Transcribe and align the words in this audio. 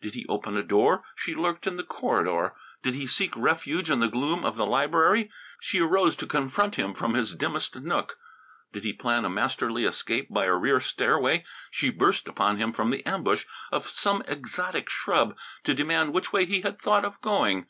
Did 0.00 0.14
he 0.14 0.24
open 0.26 0.56
a 0.56 0.62
door, 0.62 1.04
she 1.14 1.34
lurked 1.34 1.66
in 1.66 1.76
the 1.76 1.82
corridor; 1.82 2.54
did 2.82 2.94
he 2.94 3.06
seek 3.06 3.36
refuge 3.36 3.90
in 3.90 4.00
the 4.00 4.08
gloom 4.08 4.42
of 4.42 4.56
the 4.56 4.64
library, 4.64 5.30
she 5.60 5.80
arose 5.82 6.16
to 6.16 6.26
confront 6.26 6.76
him 6.76 6.94
from 6.94 7.14
its 7.14 7.34
dimmest 7.34 7.74
nook; 7.76 8.16
did 8.72 8.84
he 8.84 8.94
plan 8.94 9.26
a 9.26 9.28
masterly 9.28 9.84
escape 9.84 10.28
by 10.30 10.46
a 10.46 10.54
rear 10.56 10.80
stairway, 10.80 11.44
she 11.70 11.90
burst 11.90 12.26
upon 12.26 12.56
him 12.56 12.72
from 12.72 12.88
the 12.88 13.04
ambush 13.04 13.44
of 13.70 13.86
some 13.86 14.22
exotic 14.26 14.88
shrub 14.88 15.36
to 15.64 15.74
demand 15.74 16.14
which 16.14 16.32
way 16.32 16.46
he 16.46 16.62
had 16.62 16.80
thought 16.80 17.04
of 17.04 17.20
going. 17.20 17.66